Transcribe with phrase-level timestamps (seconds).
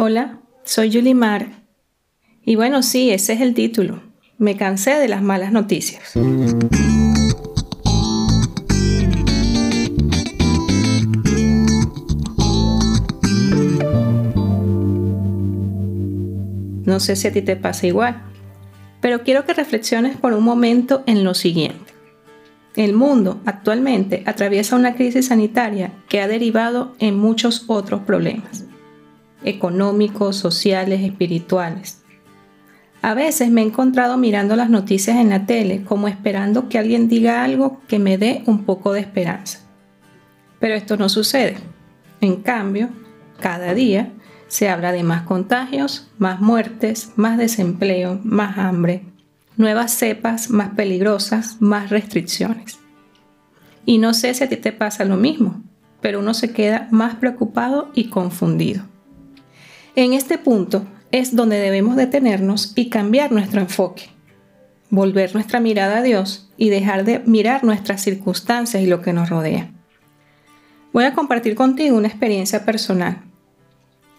[0.00, 1.64] Hola, soy Yulimar.
[2.44, 4.00] Y bueno, sí, ese es el título.
[4.38, 6.12] Me cansé de las malas noticias.
[16.84, 18.22] No sé si a ti te pasa igual,
[19.00, 21.92] pero quiero que reflexiones por un momento en lo siguiente.
[22.76, 28.67] El mundo actualmente atraviesa una crisis sanitaria que ha derivado en muchos otros problemas,
[29.44, 32.02] económicos, sociales, espirituales.
[33.00, 37.08] A veces me he encontrado mirando las noticias en la tele como esperando que alguien
[37.08, 39.60] diga algo que me dé un poco de esperanza.
[40.58, 41.56] Pero esto no sucede.
[42.20, 42.88] En cambio,
[43.38, 44.10] cada día
[44.48, 49.04] se habla de más contagios, más muertes, más desempleo, más hambre,
[49.58, 52.78] nuevas cepas más peligrosas, más restricciones.
[53.84, 55.62] Y no sé si a ti te pasa lo mismo,
[56.00, 58.84] pero uno se queda más preocupado y confundido.
[59.98, 64.04] En este punto es donde debemos detenernos y cambiar nuestro enfoque,
[64.90, 69.28] volver nuestra mirada a Dios y dejar de mirar nuestras circunstancias y lo que nos
[69.28, 69.72] rodea.
[70.92, 73.22] Voy a compartir contigo una experiencia personal.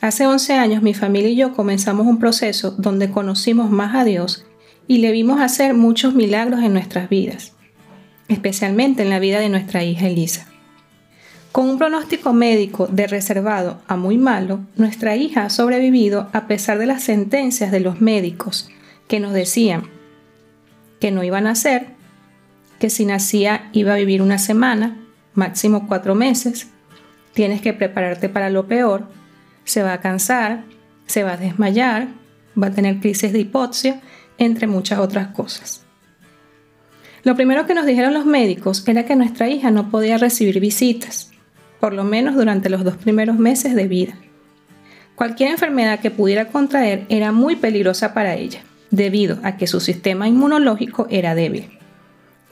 [0.00, 4.46] Hace 11 años mi familia y yo comenzamos un proceso donde conocimos más a Dios
[4.86, 7.52] y le vimos hacer muchos milagros en nuestras vidas,
[8.28, 10.53] especialmente en la vida de nuestra hija Elisa.
[11.54, 16.78] Con un pronóstico médico de reservado a muy malo, nuestra hija ha sobrevivido a pesar
[16.78, 18.68] de las sentencias de los médicos
[19.06, 19.84] que nos decían
[20.98, 21.90] que no iba a nacer,
[22.80, 24.98] que si nacía iba a vivir una semana,
[25.34, 26.72] máximo cuatro meses,
[27.34, 29.06] tienes que prepararte para lo peor,
[29.62, 30.64] se va a cansar,
[31.06, 32.08] se va a desmayar,
[32.60, 34.00] va a tener crisis de hipoxia
[34.38, 35.86] entre muchas otras cosas.
[37.22, 41.30] Lo primero que nos dijeron los médicos era que nuestra hija no podía recibir visitas,
[41.80, 44.14] por lo menos durante los dos primeros meses de vida.
[45.14, 50.28] Cualquier enfermedad que pudiera contraer era muy peligrosa para ella, debido a que su sistema
[50.28, 51.78] inmunológico era débil.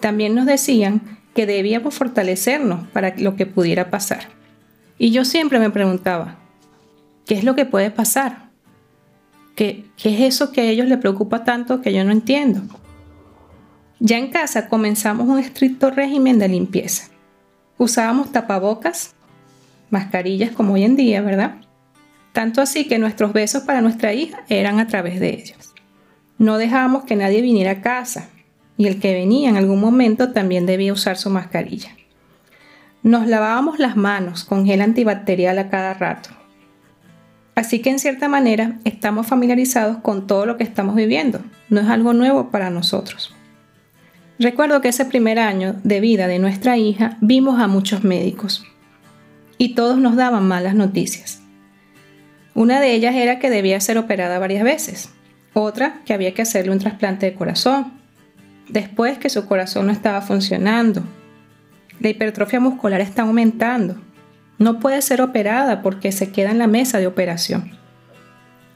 [0.01, 4.29] También nos decían que debíamos fortalecernos para lo que pudiera pasar.
[4.99, 6.39] Y yo siempre me preguntaba,
[7.27, 8.51] ¿qué es lo que puede pasar?
[9.57, 12.63] ¿Qué, es eso que a ellos les preocupa tanto que yo no entiendo?
[13.99, 17.12] Ya en casa comenzamos un estricto régimen de limpieza.
[17.83, 19.17] Usábamos tapabocas,
[19.91, 21.57] mascarillas como hoy en día, ¿verdad?
[22.33, 25.75] Tanto así que nuestros besos para nuestra hija eran a través de ellos.
[26.39, 28.29] No dejábamos que nadie viniera a casa
[28.77, 31.91] y el que venía en algún momento también debía usar su mascarilla.
[33.03, 36.31] Nos lavábamos las manos con gel antibacterial a cada rato
[37.57, 41.41] Así que en cierta manera estamos familiarizados con todo lo que estamos viviendo.
[41.69, 43.35] No es algo nuevo para nosotros.
[44.43, 48.65] Recuerdo que ese primer año de vida de nuestra hija vimos a muchos médicos
[49.57, 51.41] y todos nos daban malas noticias.
[52.53, 55.11] Una de ellas era que debía ser operada varias veces,
[55.55, 57.93] otra que había que hacerle un trasplante de corazón,
[58.69, 61.05] después que su corazón no estaba funcionando,
[62.01, 63.95] la hipertrofia muscular está aumentando,
[64.59, 67.79] no puede ser operada porque se queda en la mesa de operación.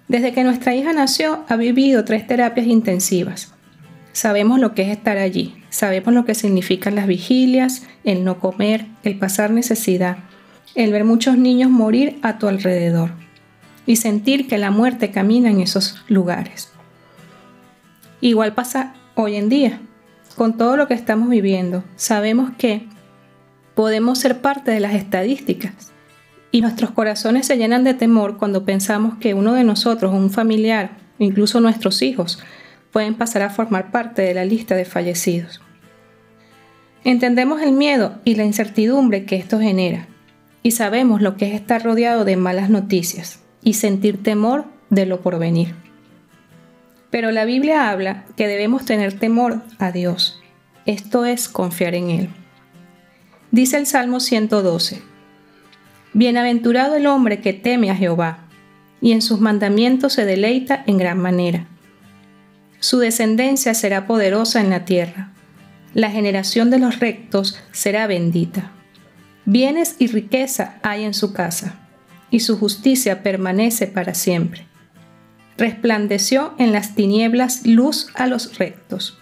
[0.06, 3.55] Desde que nuestra hija nació ha vivido tres terapias intensivas.
[4.16, 8.86] Sabemos lo que es estar allí, sabemos lo que significan las vigilias, el no comer,
[9.02, 10.16] el pasar necesidad,
[10.74, 13.10] el ver muchos niños morir a tu alrededor
[13.84, 16.70] y sentir que la muerte camina en esos lugares.
[18.22, 19.82] Igual pasa hoy en día.
[20.34, 22.88] Con todo lo que estamos viviendo, sabemos que
[23.74, 25.92] podemos ser parte de las estadísticas.
[26.50, 30.96] Y nuestros corazones se llenan de temor cuando pensamos que uno de nosotros, un familiar,
[31.18, 32.38] incluso nuestros hijos,
[32.96, 35.60] pueden pasar a formar parte de la lista de fallecidos.
[37.04, 40.06] Entendemos el miedo y la incertidumbre que esto genera
[40.62, 45.20] y sabemos lo que es estar rodeado de malas noticias y sentir temor de lo
[45.20, 45.74] porvenir.
[47.10, 50.40] Pero la Biblia habla que debemos tener temor a Dios,
[50.86, 52.30] esto es confiar en Él.
[53.50, 55.02] Dice el Salmo 112,
[56.14, 58.38] Bienaventurado el hombre que teme a Jehová,
[59.02, 61.66] y en sus mandamientos se deleita en gran manera.
[62.86, 65.32] Su descendencia será poderosa en la tierra,
[65.92, 68.70] la generación de los rectos será bendita.
[69.44, 71.80] Bienes y riqueza hay en su casa,
[72.30, 74.68] y su justicia permanece para siempre.
[75.58, 79.18] Resplandeció en las tinieblas luz a los rectos.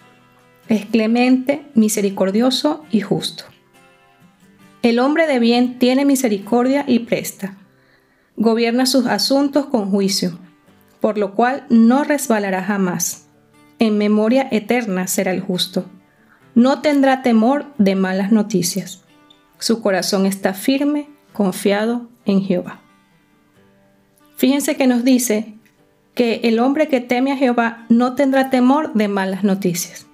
[0.69, 3.45] Es clemente, misericordioso y justo.
[4.83, 7.57] El hombre de bien tiene misericordia y presta.
[8.37, 10.37] Gobierna sus asuntos con juicio,
[11.01, 13.24] por lo cual no resbalará jamás.
[13.79, 15.85] En memoria eterna será el justo.
[16.53, 19.03] No tendrá temor de malas noticias.
[19.59, 22.81] Su corazón está firme, confiado en Jehová.
[24.37, 25.53] Fíjense que nos dice
[26.13, 30.07] que el hombre que teme a Jehová no tendrá temor de malas noticias.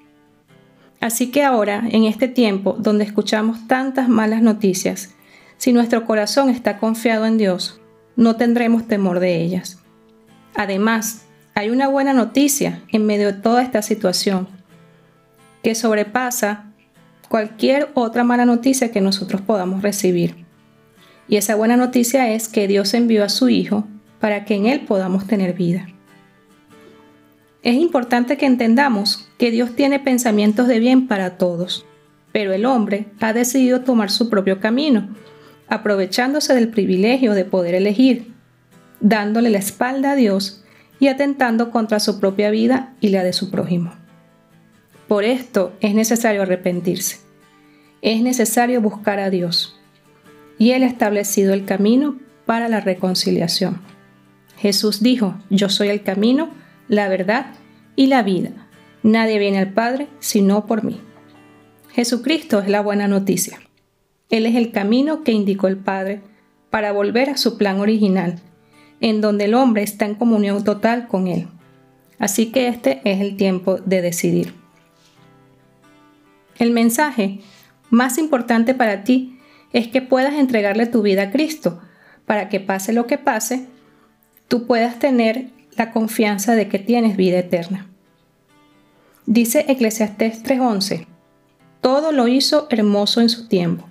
[1.00, 5.16] Así que ahora, en este tiempo donde escuchamos tantas malas noticias,
[5.58, 7.80] si nuestro corazón está confiado en Dios,
[8.16, 9.80] no tendremos temor de ellas.
[10.56, 14.48] Además, hay una buena noticia en medio de toda esta situación,
[15.64, 16.72] que sobrepasa
[17.30, 20.46] cualquier otra mala noticia que nosotros podamos recibir.
[21.28, 23.86] Y esa buena noticia es que Dios envió a su Hijo
[24.20, 25.88] para que en Él podamos tener vida.
[27.64, 31.86] Es importante que entendamos que Dios tiene pensamientos de bien para todos,
[32.32, 35.10] pero el hombre ha decidido tomar su propio camino,
[35.68, 38.34] aprovechándose del privilegio de poder elegir,
[39.00, 40.61] dándole la espalda a Dios
[41.02, 43.92] y atentando contra su propia vida y la de su prójimo.
[45.08, 47.18] Por esto es necesario arrepentirse.
[48.04, 49.80] Es necesario buscar a Dios.
[50.60, 53.82] Y Él ha establecido el camino para la reconciliación.
[54.58, 56.52] Jesús dijo, yo soy el camino,
[56.88, 57.48] la verdad
[57.96, 58.52] y la vida.
[59.02, 61.02] Nadie viene al Padre sino por mí.
[61.90, 63.60] Jesucristo es la buena noticia.
[64.30, 66.22] Él es el camino que indicó el Padre
[66.70, 68.40] para volver a su plan original,
[69.02, 71.48] en donde el hombre está en comunión total con Él.
[72.20, 74.54] Así que este es el tiempo de decidir.
[76.60, 77.40] El mensaje
[77.90, 79.40] más importante para ti
[79.74, 81.82] es que puedas entregarle tu vida a Cristo,
[82.26, 83.66] para que pase lo que pase,
[84.48, 87.88] tú puedas tener la confianza de que tienes vida eterna.
[89.26, 91.08] Dice Eclesiastés 3:11,
[91.82, 93.90] todo lo hizo hermoso en su tiempo,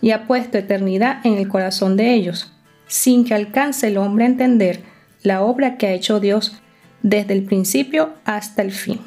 [0.00, 2.52] y ha puesto eternidad en el corazón de ellos,
[2.86, 4.82] sin que alcance el hombre a entender
[5.22, 6.60] la obra que ha hecho Dios
[7.02, 9.00] desde el principio hasta el fin.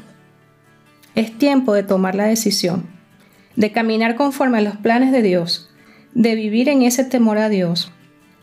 [1.16, 2.86] Es tiempo de tomar la decisión,
[3.56, 5.70] de caminar conforme a los planes de Dios,
[6.14, 7.92] de vivir en ese temor a Dios,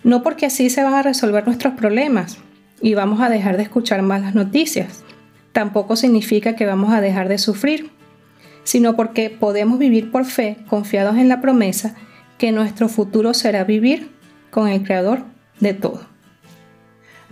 [0.05, 2.39] no porque así se van a resolver nuestros problemas
[2.81, 5.05] y vamos a dejar de escuchar malas noticias.
[5.53, 7.91] Tampoco significa que vamos a dejar de sufrir,
[8.63, 11.95] sino porque podemos vivir por fe confiados en la promesa
[12.39, 14.11] que nuestro futuro será vivir
[14.51, 15.25] con el Creador
[15.61, 16.01] de todo.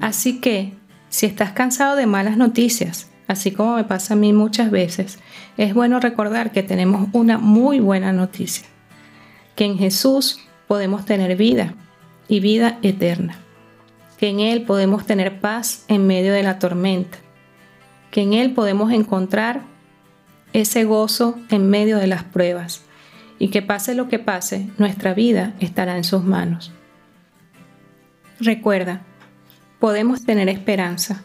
[0.00, 0.72] Así que,
[1.08, 5.18] si estás cansado de malas noticias, así como me pasa a mí muchas veces,
[5.56, 8.66] es bueno recordar que tenemos una muy buena noticia,
[9.54, 11.74] que en Jesús podemos tener vida
[12.28, 13.36] y vida eterna.
[14.18, 17.18] Que en Él podemos tener paz en medio de la tormenta.
[18.10, 19.62] Que en Él podemos encontrar
[20.52, 22.82] ese gozo en medio de las pruebas.
[23.38, 26.72] Y que pase lo que pase, nuestra vida estará en sus manos.
[28.40, 29.02] Recuerda,
[29.78, 31.22] podemos tener esperanza.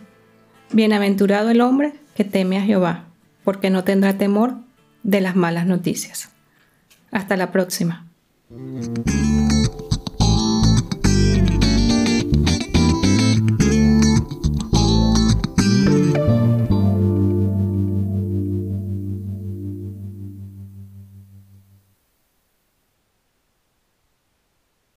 [0.72, 3.06] Bienaventurado el hombre que teme a Jehová,
[3.44, 4.56] porque no tendrá temor
[5.04, 6.30] de las malas noticias.
[7.12, 8.06] Hasta la próxima.